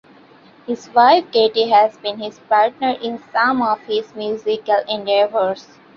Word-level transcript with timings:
His 0.65 0.89
wife 0.95 1.29
Katie 1.31 1.69
has 1.69 1.95
been 1.97 2.17
his 2.19 2.39
partner 2.39 2.97
in 3.03 3.19
some 3.31 3.61
of 3.61 3.79
his 3.81 4.15
musical 4.15 4.79
endeavors. 4.89 5.77